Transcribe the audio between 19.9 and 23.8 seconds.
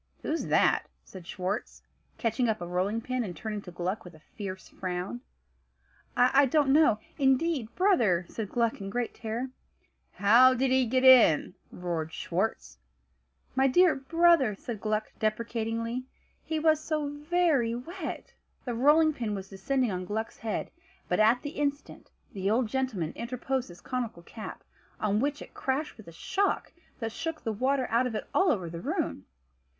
on Gluck's head; but at the instant, the old gentleman interposed